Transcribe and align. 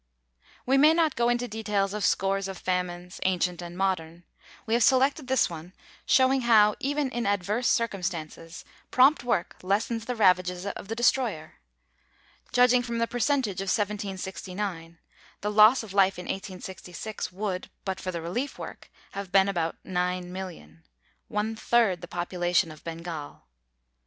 We 0.65 0.79
may 0.79 0.95
not 0.95 1.15
go 1.15 1.29
into 1.29 1.47
details 1.47 1.93
of 1.93 2.03
scores 2.03 2.47
of 2.47 2.57
famines, 2.57 3.19
ancient 3.21 3.61
and 3.61 3.77
modern; 3.77 4.23
we 4.65 4.73
have 4.73 4.81
selected 4.81 5.27
this 5.27 5.47
one, 5.47 5.73
showing 6.07 6.41
how, 6.41 6.73
even 6.79 7.11
in 7.11 7.27
adverse 7.27 7.67
circumstances, 7.69 8.65
prompt 8.89 9.23
work 9.23 9.57
lessens 9.61 10.05
the 10.05 10.15
ravages 10.15 10.65
of 10.65 10.87
the 10.87 10.95
destroyer. 10.95 11.59
Judging 12.51 12.81
from 12.81 12.97
the 12.97 13.05
percentage 13.05 13.61
of 13.61 13.67
1769, 13.69 14.97
the 15.41 15.51
loss 15.51 15.83
of 15.83 15.93
life 15.93 16.17
in 16.17 16.25
1866 16.25 17.31
would, 17.31 17.69
but 17.85 17.99
for 17.99 18.11
the 18.11 18.23
relief 18.23 18.57
work, 18.57 18.89
have 19.11 19.31
been 19.31 19.47
about 19.47 19.75
9,000,000 19.85 20.79
one 21.27 21.55
third 21.55 22.01
the 22.01 22.07
population 22.07 22.71
of 22.71 22.83
Bengal. 22.83 23.43